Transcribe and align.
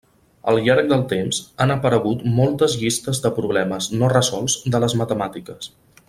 Al 0.51 0.55
llarg 0.67 0.87
del 0.91 1.01
temps 1.11 1.41
han 1.65 1.73
aparegut 1.73 2.23
moltes 2.39 2.77
llistes 2.83 3.21
de 3.29 3.35
problemes 3.39 3.91
no 4.01 4.09
resolts 4.17 4.57
de 4.77 4.81
les 4.87 4.97
matemàtiques. 5.05 5.71